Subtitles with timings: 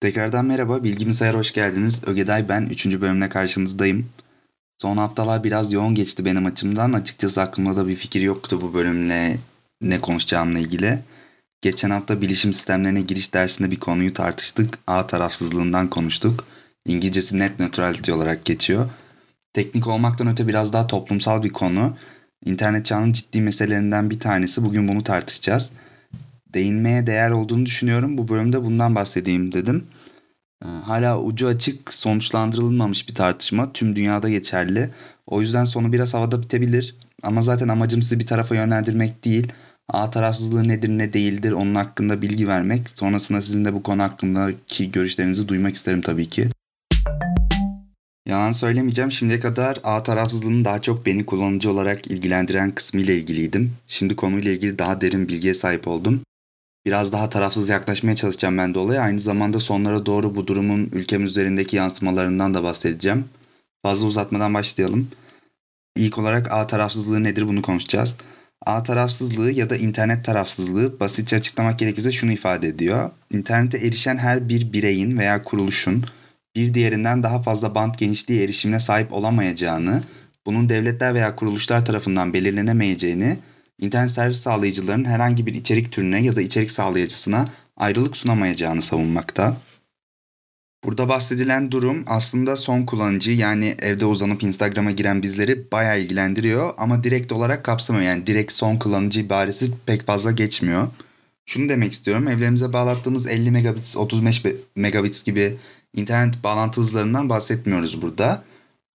[0.00, 2.02] Tekrardan merhaba, Bilgimi Sayar hoş geldiniz.
[2.06, 2.86] Ögeday ben, 3.
[2.86, 4.06] bölümle karşınızdayım.
[4.76, 6.92] Son haftalar biraz yoğun geçti benim açımdan.
[6.92, 9.36] Açıkçası aklımda da bir fikir yoktu bu bölümle
[9.82, 10.98] ne konuşacağımla ilgili.
[11.62, 14.78] Geçen hafta bilişim sistemlerine giriş dersinde bir konuyu tartıştık.
[14.86, 16.44] A tarafsızlığından konuştuk.
[16.86, 18.90] İngilizcesi net neutrality olarak geçiyor.
[19.52, 21.96] Teknik olmaktan öte biraz daha toplumsal bir konu.
[22.44, 24.64] İnternet çağının ciddi meselelerinden bir tanesi.
[24.64, 25.70] Bugün bunu tartışacağız
[26.54, 28.18] değinmeye değer olduğunu düşünüyorum.
[28.18, 29.84] Bu bölümde bundan bahsedeyim dedim.
[30.64, 33.72] Ee, hala ucu açık sonuçlandırılmamış bir tartışma.
[33.72, 34.90] Tüm dünyada geçerli.
[35.26, 36.96] O yüzden sonu biraz havada bitebilir.
[37.22, 39.52] Ama zaten amacım sizi bir tarafa yönlendirmek değil.
[39.88, 42.88] A tarafsızlığı nedir ne değildir onun hakkında bilgi vermek.
[42.94, 46.48] Sonrasında sizin de bu konu hakkındaki görüşlerinizi duymak isterim tabii ki.
[48.26, 49.12] Yalan söylemeyeceğim.
[49.12, 53.72] Şimdiye kadar A tarafsızlığının daha çok beni kullanıcı olarak ilgilendiren kısmı ile ilgiliydim.
[53.86, 56.20] Şimdi konuyla ilgili daha derin bilgiye sahip oldum.
[56.88, 59.02] Biraz daha tarafsız yaklaşmaya çalışacağım ben de olaya.
[59.02, 63.24] Aynı zamanda sonlara doğru bu durumun ülkem üzerindeki yansımalarından da bahsedeceğim.
[63.82, 65.08] Fazla uzatmadan başlayalım.
[65.96, 68.16] İlk olarak A tarafsızlığı nedir bunu konuşacağız.
[68.66, 73.10] A tarafsızlığı ya da internet tarafsızlığı basitçe açıklamak gerekirse şunu ifade ediyor.
[73.32, 76.04] İnternete erişen her bir bireyin veya kuruluşun
[76.56, 80.02] bir diğerinden daha fazla band genişliği erişimine sahip olamayacağını,
[80.46, 83.36] bunun devletler veya kuruluşlar tarafından belirlenemeyeceğini
[83.78, 87.44] internet servis sağlayıcıların herhangi bir içerik türüne ya da içerik sağlayıcısına
[87.76, 89.56] ayrılık sunamayacağını savunmakta.
[90.84, 97.04] Burada bahsedilen durum aslında son kullanıcı yani evde uzanıp Instagram'a giren bizleri bayağı ilgilendiriyor ama
[97.04, 98.04] direkt olarak kapsamıyor.
[98.04, 100.88] Yani direkt son kullanıcı ibaresi pek fazla geçmiyor.
[101.46, 102.28] Şunu demek istiyorum.
[102.28, 104.42] Evlerimize bağlattığımız 50 megabits, 35
[104.76, 105.56] megabits gibi
[105.94, 108.44] internet bağlantı hızlarından bahsetmiyoruz burada.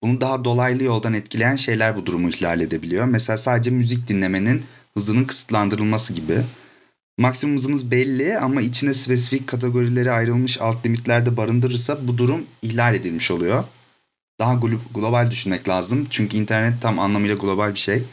[0.03, 3.05] Bunu daha dolaylı yoldan etkileyen şeyler bu durumu ihlal edebiliyor.
[3.05, 6.41] Mesela sadece müzik dinlemenin hızının kısıtlandırılması gibi.
[7.17, 13.31] Maksimum hızınız belli ama içine spesifik kategorilere ayrılmış alt limitlerde barındırırsa bu durum ihlal edilmiş
[13.31, 13.63] oluyor.
[14.39, 14.59] Daha
[14.93, 16.07] global düşünmek lazım.
[16.09, 18.03] Çünkü internet tam anlamıyla global bir şey.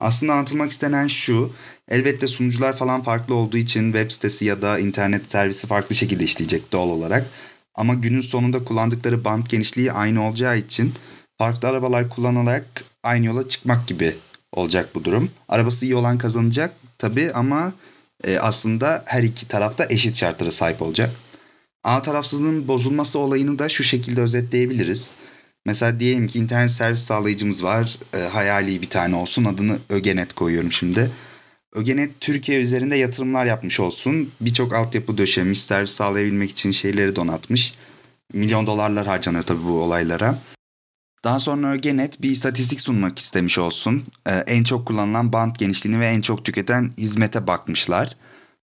[0.00, 1.52] Aslında anlatılmak istenen şu.
[1.88, 6.72] Elbette sunucular falan farklı olduğu için web sitesi ya da internet servisi farklı şekilde işleyecek
[6.72, 7.26] doğal olarak.
[7.74, 10.94] Ama günün sonunda kullandıkları band genişliği aynı olacağı için
[11.38, 14.16] farklı arabalar kullanarak aynı yola çıkmak gibi
[14.52, 15.30] olacak bu durum.
[15.48, 17.72] Arabası iyi olan kazanacak tabii ama
[18.24, 21.10] e, aslında her iki tarafta eşit şartlara sahip olacak.
[21.84, 25.10] A tarafsızlığın bozulması olayını da şu şekilde özetleyebiliriz.
[25.66, 27.98] Mesela diyelim ki internet servis sağlayıcımız var.
[28.14, 29.44] E, hayali bir tane olsun.
[29.44, 31.10] Adını Ögenet koyuyorum şimdi.
[31.72, 34.30] Ögenet Türkiye üzerinde yatırımlar yapmış olsun.
[34.40, 37.74] Birçok altyapı döşemiş, servis sağlayabilmek için şeyleri donatmış.
[38.32, 40.38] Milyon dolarlar harcanıyor tabii bu olaylara.
[41.24, 44.02] Daha sonra Ögenet bir istatistik sunmak istemiş olsun.
[44.26, 48.16] Ee, en çok kullanılan band genişliğini ve en çok tüketen hizmete bakmışlar.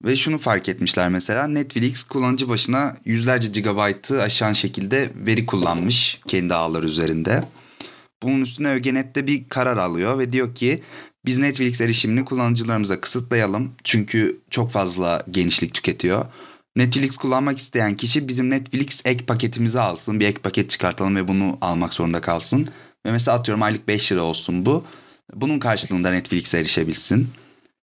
[0.05, 6.55] Ve şunu fark etmişler mesela Netflix kullanıcı başına yüzlerce gigabaytı aşan şekilde veri kullanmış kendi
[6.55, 7.45] ağları üzerinde.
[8.23, 10.83] Bunun üstüne Ögenet de bir karar alıyor ve diyor ki
[11.25, 13.73] biz Netflix erişimini kullanıcılarımıza kısıtlayalım.
[13.85, 16.25] Çünkü çok fazla genişlik tüketiyor.
[16.77, 20.21] Netflix kullanmak isteyen kişi bizim Netflix ek paketimizi alsın.
[20.21, 22.69] Bir ek paket çıkartalım ve bunu almak zorunda kalsın.
[23.07, 24.85] Ve mesela atıyorum aylık 5 lira olsun bu.
[25.35, 27.29] Bunun karşılığında Netflix'e erişebilsin.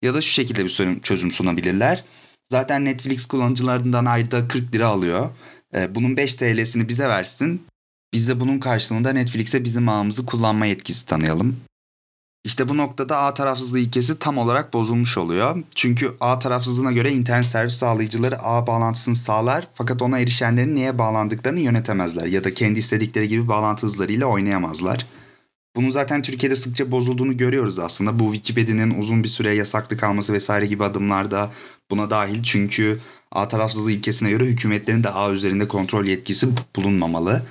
[0.02, 2.03] Ya da şu şekilde bir çözüm sunabilirler.
[2.52, 5.30] Zaten Netflix kullanıcılarından ayda 40 lira alıyor.
[5.75, 7.66] Ee, bunun 5 TL'sini bize versin.
[8.13, 11.58] Biz de bunun karşılığında Netflix'e bizim ağımızı kullanma yetkisi tanıyalım.
[12.44, 15.63] İşte bu noktada A tarafsızlığı ilkesi tam olarak bozulmuş oluyor.
[15.75, 21.59] Çünkü A tarafsızlığına göre internet servis sağlayıcıları ağ bağlantısını sağlar fakat ona erişenlerin niye bağlandıklarını
[21.59, 25.06] yönetemezler ya da kendi istedikleri gibi bağlantı hızlarıyla oynayamazlar.
[25.75, 28.19] Bunun zaten Türkiye'de sıkça bozulduğunu görüyoruz aslında.
[28.19, 31.51] Bu Wikipedia'nın uzun bir süre yasaklı kalması vesaire gibi adımlar da
[31.91, 32.44] buna dahil.
[32.44, 33.00] Çünkü
[33.31, 37.44] A tarafsızlığı ilkesine göre hükümetlerin de ağ üzerinde kontrol yetkisi bulunmamalı.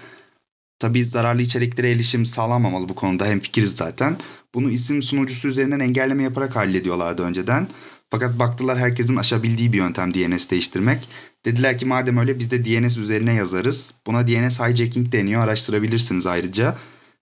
[0.80, 4.16] Tabii zararlı içeriklere erişim sağlanmamalı bu konuda hem fikiriz zaten.
[4.54, 7.68] Bunu isim sunucusu üzerinden engelleme yaparak hallediyorlardı önceden.
[8.10, 11.08] Fakat baktılar herkesin aşabildiği bir yöntem DNS değiştirmek.
[11.44, 13.90] Dediler ki madem öyle biz de DNS üzerine yazarız.
[14.06, 16.78] Buna DNS hijacking deniyor araştırabilirsiniz ayrıca.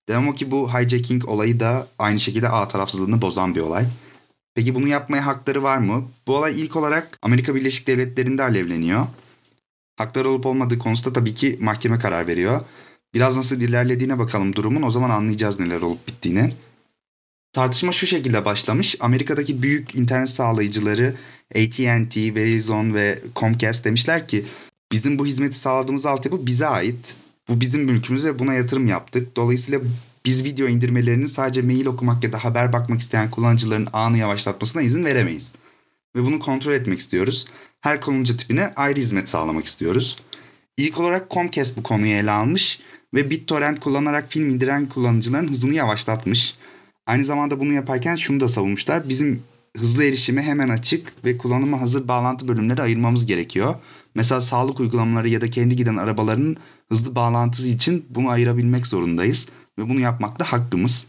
[0.08, 3.84] Devam o ki bu hijacking olayı da aynı şekilde ağ tarafsızlığını bozan bir olay.
[4.54, 6.04] Peki bunu yapmaya hakları var mı?
[6.26, 9.06] Bu olay ilk olarak Amerika Birleşik Devletleri'nde alevleniyor.
[9.96, 12.60] Hakları olup olmadığı konusunda tabii ki mahkeme karar veriyor.
[13.14, 16.52] Biraz nasıl ilerlediğine bakalım durumun o zaman anlayacağız neler olup bittiğini.
[17.52, 18.96] Tartışma şu şekilde başlamış.
[19.00, 21.14] Amerika'daki büyük internet sağlayıcıları
[21.50, 24.44] AT&T, Verizon ve Comcast demişler ki
[24.92, 27.16] bizim bu hizmeti sağladığımız altyapı bize ait.
[27.48, 29.36] Bu bizim mülkümüz ve buna yatırım yaptık.
[29.36, 29.80] Dolayısıyla
[30.24, 35.04] biz video indirmelerini sadece mail okumak ya da haber bakmak isteyen kullanıcıların anı yavaşlatmasına izin
[35.04, 35.52] veremeyiz.
[36.16, 37.46] Ve bunu kontrol etmek istiyoruz.
[37.80, 40.18] Her kullanıcı tipine ayrı hizmet sağlamak istiyoruz.
[40.76, 42.80] İlk olarak Comcast bu konuyu ele almış
[43.14, 46.54] ve BitTorrent kullanarak film indiren kullanıcıların hızını yavaşlatmış.
[47.06, 49.08] Aynı zamanda bunu yaparken şunu da savunmuşlar.
[49.08, 49.42] Bizim
[49.76, 53.74] hızlı erişime hemen açık ve kullanıma hazır bağlantı bölümleri ayırmamız gerekiyor.
[54.14, 56.56] Mesela sağlık uygulamaları ya da kendi giden arabaların
[56.88, 59.46] hızlı bağlantısı için bunu ayırabilmek zorundayız
[59.78, 61.06] ve bunu yapmakta hakkımız.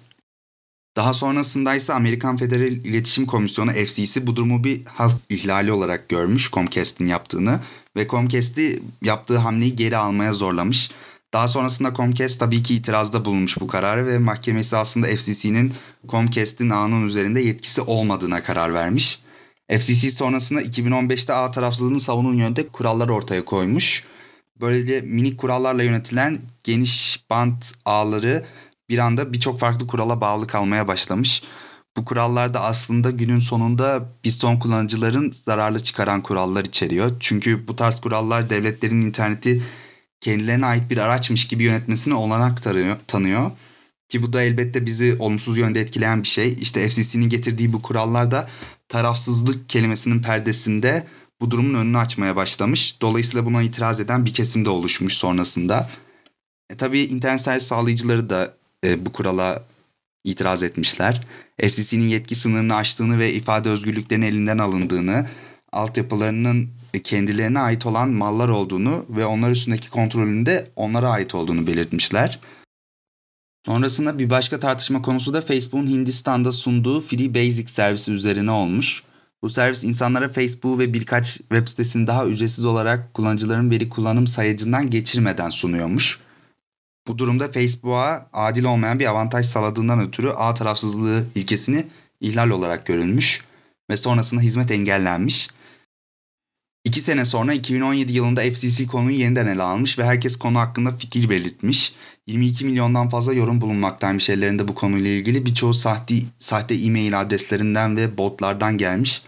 [0.97, 6.51] Daha sonrasında ise Amerikan Federal İletişim Komisyonu FCC bu durumu bir hak ihlali olarak görmüş
[6.51, 7.59] Comcast'in yaptığını
[7.95, 10.91] ve Comcast'i yaptığı hamleyi geri almaya zorlamış.
[11.33, 15.73] Daha sonrasında Comcast tabii ki itirazda bulunmuş bu kararı ve mahkemesi aslında FCC'nin
[16.07, 19.19] Comcast'in ağının üzerinde yetkisi olmadığına karar vermiş.
[19.69, 24.03] FCC sonrasında 2015'te ağ tarafsızlığını savunun yönde kurallar ortaya koymuş.
[24.61, 28.45] Böylece minik kurallarla yönetilen geniş bant ağları
[28.89, 31.43] bir anda birçok farklı kurala bağlı kalmaya başlamış.
[31.97, 37.11] Bu kurallar da aslında günün sonunda biz son kullanıcıların zararlı çıkaran kurallar içeriyor.
[37.19, 39.63] Çünkü bu tarz kurallar devletlerin interneti
[40.21, 42.63] kendilerine ait bir araçmış gibi yönetmesine olanak
[43.07, 43.51] tanıyor.
[44.09, 46.57] Ki bu da elbette bizi olumsuz yönde etkileyen bir şey.
[46.61, 48.49] İşte FCC'nin getirdiği bu kurallar da
[48.89, 51.07] tarafsızlık kelimesinin perdesinde
[51.41, 53.01] bu durumun önünü açmaya başlamış.
[53.01, 55.89] Dolayısıyla buna itiraz eden bir kesim de oluşmuş sonrasında.
[56.69, 59.65] E, tabii internet servis sağlayıcıları da e, bu kurala
[60.23, 61.27] itiraz etmişler.
[61.61, 65.29] FCC'nin yetki sınırını aştığını ve ifade özgürlüklerinin elinden alındığını,
[65.71, 66.69] altyapılarının
[67.03, 72.39] kendilerine ait olan mallar olduğunu ve onlar üstündeki kontrolün de onlara ait olduğunu belirtmişler.
[73.65, 79.03] Sonrasında bir başka tartışma konusu da Facebook'un Hindistan'da sunduğu Free Basic servisi üzerine olmuş.
[79.41, 84.89] Bu servis insanlara Facebook ve birkaç web sitesini daha ücretsiz olarak kullanıcıların veri kullanım sayacından
[84.89, 86.19] geçirmeden sunuyormuş.
[87.07, 91.87] Bu durumda Facebook'a adil olmayan bir avantaj sağladığından ötürü ağ tarafsızlığı ilkesini
[92.21, 93.41] ihlal olarak görülmüş
[93.89, 95.49] ve sonrasında hizmet engellenmiş.
[96.89, 101.29] İki sene sonra 2017 yılında FCC konuyu yeniden ele almış ve herkes konu hakkında fikir
[101.29, 101.93] belirtmiş.
[102.27, 105.45] 22 milyondan fazla yorum bulunmaktaymış ellerinde bu konuyla ilgili.
[105.45, 109.21] Birçoğu sahte, sahte e-mail adreslerinden ve botlardan gelmiş.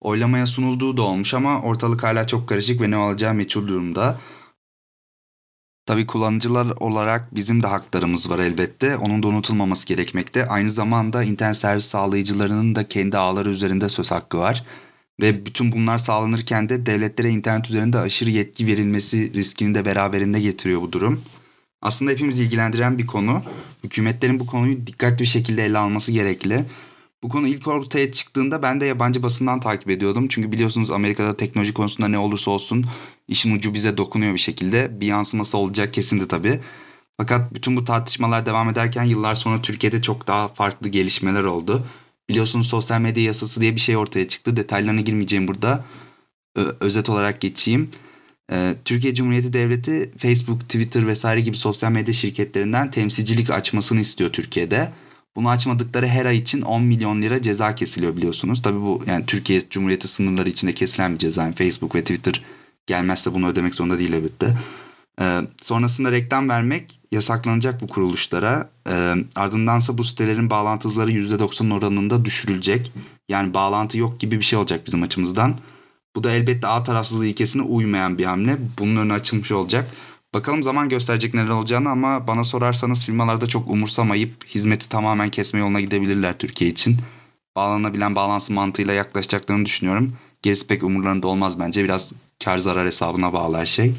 [0.00, 4.20] Oylamaya sunulduğu da olmuş ama ortalık hala çok karışık ve ne olacağı meçhul durumda.
[5.86, 8.96] Tabi kullanıcılar olarak bizim de haklarımız var elbette.
[8.96, 10.46] Onun da unutulmaması gerekmekte.
[10.46, 14.64] Aynı zamanda internet servis sağlayıcılarının da kendi ağları üzerinde söz hakkı var.
[15.22, 20.80] Ve bütün bunlar sağlanırken de devletlere internet üzerinde aşırı yetki verilmesi riskini de beraberinde getiriyor
[20.80, 21.22] bu durum.
[21.82, 23.42] Aslında hepimizi ilgilendiren bir konu.
[23.84, 26.64] Hükümetlerin bu konuyu dikkatli bir şekilde ele alması gerekli.
[27.22, 30.28] Bu konu ilk ortaya çıktığında ben de yabancı basından takip ediyordum.
[30.28, 32.86] Çünkü biliyorsunuz Amerika'da teknoloji konusunda ne olursa olsun
[33.28, 35.00] işin ucu bize dokunuyor bir şekilde.
[35.00, 36.60] Bir yansıması olacak kesindi tabii.
[37.16, 41.86] Fakat bütün bu tartışmalar devam ederken yıllar sonra Türkiye'de çok daha farklı gelişmeler oldu.
[42.28, 44.56] Biliyorsunuz sosyal medya yasası diye bir şey ortaya çıktı.
[44.56, 45.84] Detaylarına girmeyeceğim burada.
[46.80, 47.90] Özet olarak geçeyim.
[48.52, 54.92] Ee, Türkiye Cumhuriyeti Devleti Facebook, Twitter vesaire gibi sosyal medya şirketlerinden temsilcilik açmasını istiyor Türkiye'de.
[55.36, 58.62] Bunu açmadıkları her ay için 10 milyon lira ceza kesiliyor biliyorsunuz.
[58.62, 61.42] Tabii bu yani Türkiye Cumhuriyeti sınırları içinde kesilen bir ceza.
[61.42, 62.42] Yani Facebook ve Twitter
[62.86, 64.56] gelmezse bunu ödemek zorunda değil elbette.
[65.20, 68.70] Ee, sonrasında reklam vermek yasaklanacak bu kuruluşlara.
[68.88, 72.92] Ee, ardındansa bu sitelerin bağlantı hızları %90 oranında düşürülecek.
[73.28, 75.54] Yani bağlantı yok gibi bir şey olacak bizim açımızdan.
[76.16, 78.58] Bu da elbette ağ tarafsızlığı ilkesine uymayan bir hamle.
[78.78, 79.90] Bunun önü açılmış olacak.
[80.34, 85.80] Bakalım zaman gösterecek neler olacağını ama bana sorarsanız firmalarda çok umursamayıp hizmeti tamamen kesme yoluna
[85.80, 86.96] gidebilirler Türkiye için.
[87.56, 90.12] Bağlanabilen bağlantı mantığıyla yaklaşacaklarını düşünüyorum.
[90.42, 91.84] Gerisi pek umurlarında olmaz bence.
[91.84, 92.12] Biraz
[92.44, 93.94] kar zarar hesabına bağlı her şey.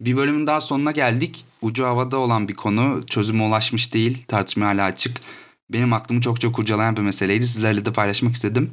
[0.00, 1.44] Bir bölümün daha sonuna geldik.
[1.62, 3.06] Ucu havada olan bir konu.
[3.06, 4.24] Çözüme ulaşmış değil.
[4.28, 5.20] Tartışma hala açık.
[5.70, 7.46] Benim aklımı çok çok kurcalayan bir meseleydi.
[7.46, 8.70] Sizlerle de paylaşmak istedim.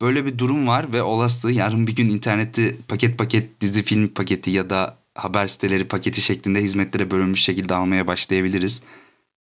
[0.00, 4.50] Böyle bir durum var ve olası yarın bir gün interneti paket paket dizi film paketi
[4.50, 8.82] ya da haber siteleri paketi şeklinde hizmetlere bölünmüş şekilde almaya başlayabiliriz.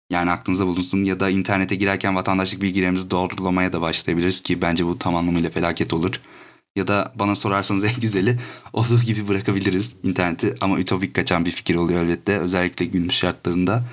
[0.09, 4.99] Yani aklınıza bulunsun ya da internete girerken vatandaşlık bilgilerimizi doğrulamaya da başlayabiliriz ki bence bu
[4.99, 6.21] tam anlamıyla felaket olur.
[6.75, 8.39] Ya da bana sorarsanız en güzeli
[8.73, 13.83] olduğu gibi bırakabiliriz interneti ama ütopik kaçan bir fikir oluyor elbette özellikle günümüz şartlarında.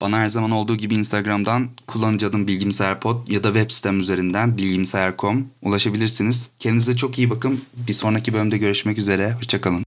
[0.00, 5.46] Bana her zaman olduğu gibi Instagram'dan kullanıcı adım bilgimsayarpod ya da web sitem üzerinden bilgimsayar.com
[5.62, 6.48] ulaşabilirsiniz.
[6.58, 7.60] Kendinize çok iyi bakın.
[7.88, 9.32] Bir sonraki bölümde görüşmek üzere.
[9.32, 9.84] Hoşçakalın.